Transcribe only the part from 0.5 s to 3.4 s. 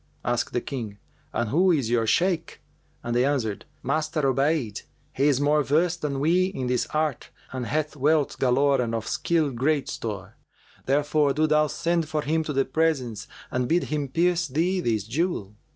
the King, 'And who is your Shaykh?'; and they